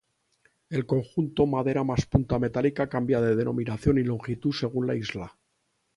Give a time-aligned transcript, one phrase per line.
[0.71, 5.37] El conjunto madera más punta metálica cambia de denominación y longitud según la isla.